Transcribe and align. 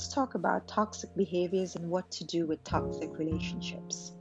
let's 0.00 0.14
talk 0.14 0.34
about 0.34 0.66
toxic 0.66 1.14
behaviors 1.14 1.76
and 1.76 1.90
what 1.90 2.10
to 2.10 2.24
do 2.24 2.46
with 2.46 2.64
toxic 2.64 3.18
relationships. 3.18 4.12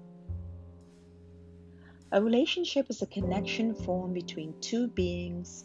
A 2.12 2.22
relationship 2.22 2.88
is 2.90 3.02
a 3.02 3.06
connection 3.06 3.74
formed 3.74 4.14
between 4.14 4.54
two 4.60 4.90
beings, 4.90 5.64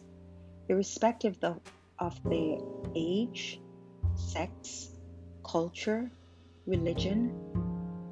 irrespective 0.69 1.37
of, 1.43 2.23
their 2.23 2.59
age, 2.95 3.61
sex, 4.15 4.91
culture, 5.45 6.09
religion, 6.65 7.35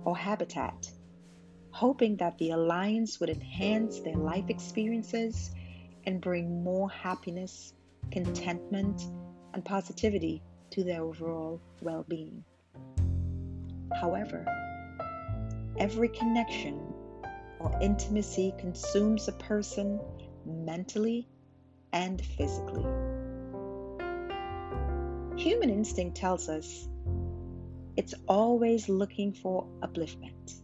or 0.05 0.16
habitat, 0.16 0.91
hoping 1.71 2.16
that 2.16 2.37
the 2.39 2.50
alliance 2.50 3.21
would 3.21 3.30
enhance 3.30 4.00
their 4.00 4.16
life 4.16 4.50
experiences 4.50 5.53
and 6.05 6.21
bring 6.21 6.64
more 6.64 6.91
happiness, 6.91 7.75
contentment, 8.11 9.03
and 9.55 9.64
positivity 9.64 10.43
to 10.72 10.85
their 10.85 11.03
overall 11.03 11.61
well 11.81 12.04
being. 12.08 12.44
However, 14.00 14.44
every 15.79 16.08
connection 16.08 16.80
or 17.61 17.79
intimacy 17.80 18.54
consumes 18.58 19.29
a 19.29 19.32
person 19.32 20.00
mentally 20.44 21.29
and 21.93 22.21
physically. 22.21 22.85
Human 25.36 25.71
instinct 25.71 26.16
tells 26.16 26.49
us 26.49 26.89
it's 27.96 28.14
always 28.27 28.89
looking 28.89 29.32
for 29.32 29.66
upliftment, 29.82 30.61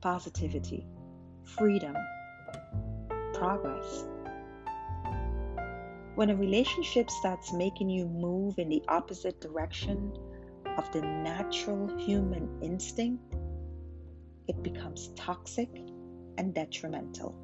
positivity, 0.00 0.86
freedom, 1.44 1.96
progress. 3.32 4.04
When 6.14 6.28
a 6.28 6.36
relationship 6.36 7.08
starts 7.08 7.54
making 7.54 7.88
you 7.88 8.06
move 8.06 8.58
in 8.58 8.68
the 8.68 8.82
opposite 8.88 9.40
direction 9.40 10.12
of 10.76 10.92
the 10.92 11.00
natural 11.00 11.88
human 11.96 12.62
instinct, 12.62 13.34
it 14.46 14.62
becomes 14.62 15.08
toxic 15.16 15.70
and 16.36 16.54
detrimental. 16.54 17.34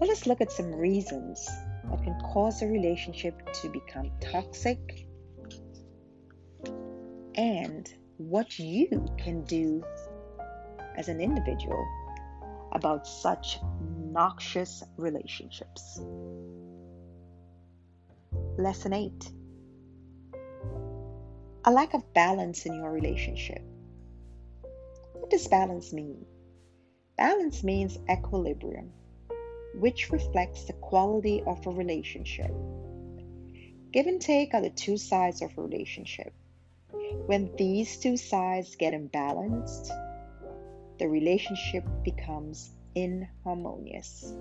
Let 0.00 0.08
us 0.08 0.26
look 0.26 0.40
at 0.40 0.50
some 0.50 0.74
reasons 0.74 1.46
that 1.90 2.02
can 2.02 2.18
cause 2.20 2.62
a 2.62 2.66
relationship 2.66 3.52
to 3.60 3.68
become 3.68 4.10
toxic 4.20 5.06
and 7.34 7.92
what 8.16 8.58
you 8.58 9.06
can 9.18 9.42
do 9.44 9.84
as 10.96 11.08
an 11.08 11.20
individual 11.20 11.86
about 12.72 13.06
such 13.06 13.58
noxious 14.10 14.82
relationships. 14.96 16.00
Lesson 18.58 18.92
8 18.92 19.30
A 21.64 21.70
lack 21.70 21.94
of 21.94 22.12
balance 22.12 22.66
in 22.66 22.74
your 22.74 22.90
relationship. 22.90 23.62
What 25.14 25.30
does 25.30 25.46
balance 25.46 25.92
mean? 25.92 26.26
Balance 27.16 27.62
means 27.62 27.98
equilibrium, 28.10 28.90
which 29.74 30.10
reflects 30.10 30.64
the 30.64 30.72
quality 30.72 31.42
of 31.46 31.64
a 31.66 31.70
relationship. 31.70 32.50
Give 33.92 34.06
and 34.06 34.20
take 34.20 34.54
are 34.54 34.62
the 34.62 34.70
two 34.70 34.96
sides 34.96 35.40
of 35.42 35.56
a 35.56 35.62
relationship. 35.62 36.32
When 37.26 37.54
these 37.56 37.98
two 37.98 38.16
sides 38.16 38.74
get 38.74 38.92
imbalanced, 38.92 39.88
the 40.98 41.08
relationship 41.08 41.84
becomes 42.02 42.70
inharmonious. 42.94 44.34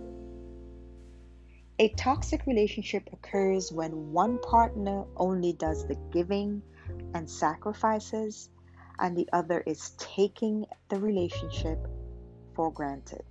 A 1.80 1.90
toxic 1.90 2.46
relationship 2.46 3.08
occurs 3.14 3.72
when 3.72 4.12
one 4.12 4.38
partner 4.40 5.06
only 5.16 5.54
does 5.54 5.88
the 5.88 5.96
giving 6.12 6.62
and 7.14 7.30
sacrifices, 7.30 8.50
and 9.00 9.16
the 9.16 9.30
other 9.32 9.62
is 9.66 9.92
taking 9.98 10.66
the 10.90 11.00
relationship 11.00 11.80
for 12.54 12.72
granted. 12.72 13.24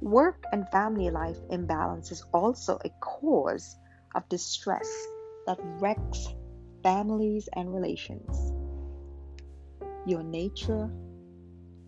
Work 0.00 0.42
and 0.52 0.68
family 0.70 1.10
life 1.10 1.38
imbalance 1.50 2.10
is 2.10 2.24
also 2.32 2.78
a 2.84 2.90
cause 3.00 3.76
of 4.16 4.28
distress 4.28 4.90
that 5.46 5.58
wrecks 5.80 6.34
families 6.82 7.48
and 7.54 7.72
relations. 7.72 8.52
Your 10.06 10.24
nature, 10.24 10.90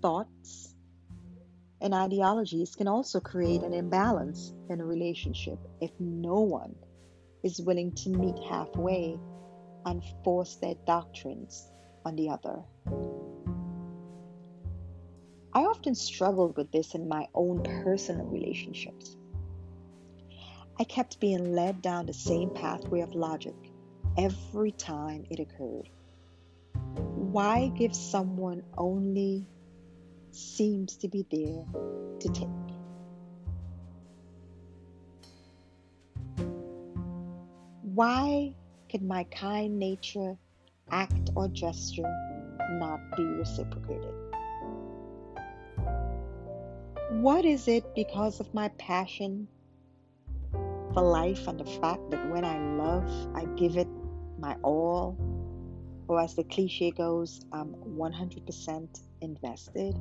thoughts, 0.00 0.75
and 1.80 1.94
ideologies 1.94 2.74
can 2.74 2.88
also 2.88 3.20
create 3.20 3.62
an 3.62 3.74
imbalance 3.74 4.54
in 4.70 4.80
a 4.80 4.84
relationship 4.84 5.58
if 5.80 5.90
no 6.00 6.40
one 6.40 6.74
is 7.42 7.60
willing 7.60 7.92
to 7.92 8.10
meet 8.10 8.38
halfway 8.48 9.18
and 9.84 10.02
force 10.24 10.56
their 10.56 10.74
doctrines 10.86 11.70
on 12.04 12.16
the 12.16 12.28
other. 12.28 12.62
I 15.52 15.60
often 15.60 15.94
struggled 15.94 16.56
with 16.56 16.70
this 16.72 16.94
in 16.94 17.08
my 17.08 17.28
own 17.34 17.62
personal 17.62 18.26
relationships. 18.26 19.16
I 20.78 20.84
kept 20.84 21.20
being 21.20 21.54
led 21.54 21.80
down 21.80 22.06
the 22.06 22.12
same 22.12 22.50
pathway 22.50 23.00
of 23.00 23.14
logic 23.14 23.54
every 24.18 24.72
time 24.72 25.24
it 25.30 25.40
occurred. 25.40 25.88
Why 26.94 27.68
give 27.68 27.94
someone 27.94 28.62
only 28.76 29.46
seems 30.36 30.96
to 30.96 31.08
be 31.08 31.26
there 31.30 31.64
to 32.20 32.28
take? 32.28 32.48
Why 37.94 38.54
can 38.88 39.06
my 39.08 39.24
kind 39.24 39.78
nature, 39.78 40.36
act, 40.90 41.30
or 41.34 41.48
gesture 41.48 42.02
not 42.72 43.00
be 43.16 43.24
reciprocated? 43.24 44.14
What 47.10 47.44
is 47.44 47.68
it 47.68 47.94
because 47.94 48.40
of 48.40 48.52
my 48.52 48.68
passion 48.76 49.48
for 50.92 51.02
life 51.02 51.48
and 51.48 51.58
the 51.58 51.64
fact 51.64 52.10
that 52.10 52.28
when 52.30 52.44
I 52.44 52.58
love, 52.76 53.08
I 53.34 53.46
give 53.56 53.76
it 53.76 53.88
my 54.38 54.56
all, 54.62 55.16
or 56.08 56.20
as 56.20 56.34
the 56.34 56.44
cliche 56.44 56.90
goes, 56.90 57.40
I'm 57.52 57.74
100% 57.96 59.00
invested? 59.20 59.96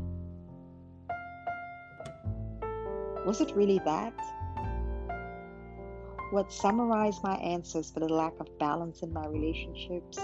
Was 3.26 3.42
it 3.42 3.56
really 3.56 3.80
that? 3.86 4.14
What 6.32 6.52
summarized 6.52 7.24
my 7.24 7.36
answers 7.36 7.92
for 7.92 8.00
the 8.00 8.10
lack 8.10 8.34
of 8.40 8.48
balance 8.60 9.02
in 9.02 9.14
my 9.14 9.26
relationships 9.26 10.20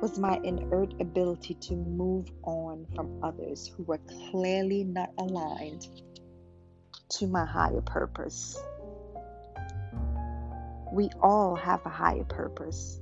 was 0.00 0.18
my 0.18 0.40
inert 0.42 0.94
ability 1.00 1.54
to 1.54 1.74
move 1.74 2.30
on 2.42 2.86
from 2.94 3.22
others 3.22 3.70
who 3.76 3.82
were 3.84 4.00
clearly 4.30 4.84
not 4.84 5.10
aligned 5.18 5.86
to 7.10 7.26
my 7.26 7.44
higher 7.44 7.82
purpose. 7.82 8.58
We 10.92 11.10
all 11.22 11.54
have 11.54 11.84
a 11.84 11.90
higher 11.90 12.24
purpose. 12.24 13.00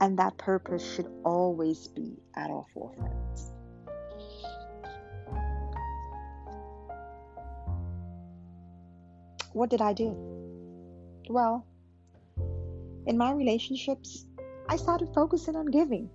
And 0.00 0.18
that 0.18 0.36
purpose 0.36 0.84
should 0.94 1.10
always 1.24 1.88
be 1.88 2.18
at 2.36 2.50
our 2.50 2.66
forefront. 2.74 3.55
What 9.56 9.70
did 9.70 9.80
I 9.80 9.94
do? 9.94 10.14
Well, 11.30 11.64
in 13.06 13.16
my 13.16 13.32
relationships, 13.32 14.26
I 14.68 14.76
started 14.76 15.14
focusing 15.14 15.56
on 15.56 15.70
giving 15.70 16.10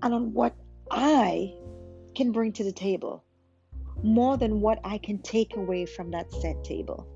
and 0.00 0.14
on 0.14 0.32
what 0.32 0.54
I 0.92 1.52
can 2.14 2.30
bring 2.30 2.52
to 2.52 2.62
the 2.62 2.70
table 2.70 3.24
more 4.04 4.36
than 4.36 4.60
what 4.60 4.78
I 4.84 4.98
can 4.98 5.18
take 5.18 5.56
away 5.56 5.84
from 5.84 6.12
that 6.12 6.30
set 6.30 6.62
table. 6.62 7.08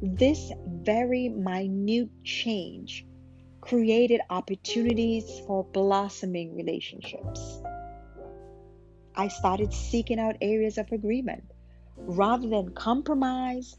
This 0.00 0.52
very 0.84 1.28
minute 1.28 2.10
change 2.22 3.08
created 3.60 4.20
opportunities 4.30 5.40
for 5.48 5.64
blossoming 5.64 6.54
relationships. 6.54 7.60
I 9.16 9.26
started 9.26 9.74
seeking 9.74 10.20
out 10.20 10.36
areas 10.40 10.78
of 10.78 10.92
agreement 10.92 11.42
rather 11.96 12.48
than 12.48 12.74
compromise 12.74 13.76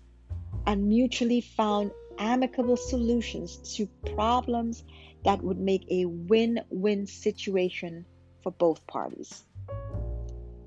and 0.66 0.88
mutually 0.88 1.42
found 1.42 1.92
amicable 2.18 2.78
solutions 2.78 3.58
to 3.76 3.88
problems 4.16 4.84
that 5.24 5.42
would 5.42 5.60
make 5.60 5.86
a 5.90 6.06
win 6.06 6.60
win 6.70 7.06
situation 7.08 8.06
for 8.44 8.52
both 8.52 8.86
parties. 8.88 9.44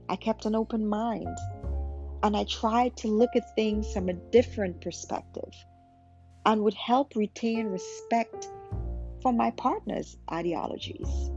I 0.09 0.17
kept 0.17 0.45
an 0.45 0.55
open 0.55 0.87
mind 0.87 1.37
and 2.23 2.37
I 2.37 2.45
tried 2.45 2.97
to 2.99 3.09
look 3.09 3.31
at 3.37 3.55
things 3.55 3.93
from 3.93 4.09
a 4.09 4.15
different 4.15 4.81
perspective 4.81 5.53
and 6.45 6.63
would 6.63 6.75
help 6.75 7.15
retain 7.15 7.67
respect 7.67 8.49
for 9.23 9.33
my 9.33 9.51
partner's 9.53 10.17
ideologies. 10.33 11.31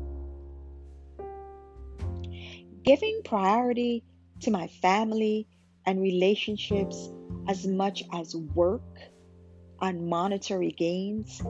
Giving 2.84 3.22
priority 3.24 4.04
to 4.42 4.52
my 4.52 4.68
family 4.68 5.48
and 5.86 6.02
relationships 6.02 7.10
as 7.48 7.68
much 7.68 8.04
as 8.14 8.36
work 8.36 8.82
and 9.82 10.08
monetary 10.08 10.72
gains 10.72 11.42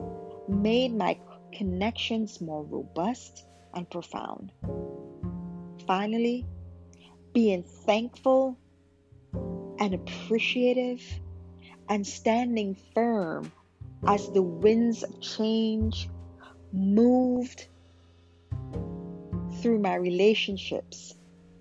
made 0.48 0.94
my 0.94 1.18
connections 1.52 2.40
more 2.40 2.64
robust 2.64 3.46
and 3.74 3.88
profound. 3.90 4.52
Finally, 5.86 6.46
being 7.32 7.62
thankful 7.62 8.58
and 9.78 9.94
appreciative 9.94 11.02
and 11.88 12.06
standing 12.06 12.76
firm 12.94 13.52
as 14.06 14.30
the 14.30 14.42
winds 14.42 15.02
of 15.02 15.20
change 15.20 16.08
moved 16.72 17.66
through 19.60 19.78
my 19.78 19.94
relationships 19.94 21.14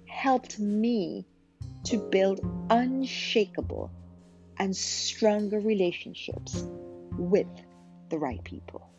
helped 0.05 0.59
me 0.59 1.25
to 1.85 1.97
build 1.97 2.39
unshakable 2.69 3.91
and 4.57 4.75
stronger 4.75 5.59
relationships 5.59 6.65
with 7.17 7.47
the 8.09 8.17
right 8.17 8.43
people. 8.43 8.89